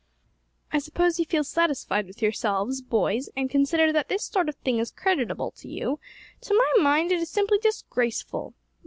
I 0.73 0.79
suppose 0.79 1.19
you 1.19 1.25
feel 1.25 1.43
satisfied 1.43 2.07
with 2.07 2.23
yourselves, 2.23 2.81
boys, 2.81 3.29
and 3.37 3.51
consider 3.51 3.93
that 3.93 4.07
this 4.09 4.23
sort 4.25 4.49
of 4.49 4.55
thing 4.55 4.79
is 4.79 4.89
creditable 4.89 5.51
to 5.57 5.67
you; 5.69 5.99
to 6.41 6.55
my 6.55 6.81
mind 6.81 7.11
it 7.11 7.19
is 7.19 7.29
simply 7.29 7.59
disgraceful. 7.59 8.55